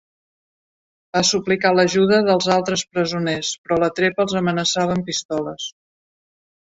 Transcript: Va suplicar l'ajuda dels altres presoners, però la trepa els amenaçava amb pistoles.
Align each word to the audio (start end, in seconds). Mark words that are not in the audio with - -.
Va 1.17 1.21
suplicar 1.31 1.73
l'ajuda 1.75 2.19
dels 2.29 2.49
altres 2.57 2.85
presoners, 2.95 3.53
però 3.67 3.79
la 3.85 3.93
trepa 4.01 4.27
els 4.27 4.35
amenaçava 4.41 4.97
amb 5.01 5.09
pistoles. 5.11 5.69